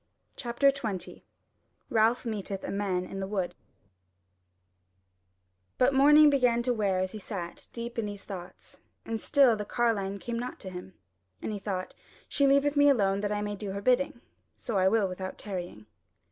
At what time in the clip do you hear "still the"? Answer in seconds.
9.21-9.63